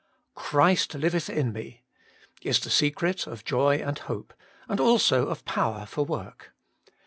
2. 0.33 0.33
Christ 0.41 0.95
liveth 0.95 1.29
in 1.29 1.53
me— 1.53 1.83
is 2.41 2.59
the 2.61 2.71
secret 2.71 3.27
of 3.27 3.45
joy 3.45 3.75
and 3.75 3.99
hope, 3.99 4.33
and 4.67 4.79
also 4.79 5.27
of 5.27 5.45
power 5.45 5.85
for 5.85 6.03
work. 6.03 6.53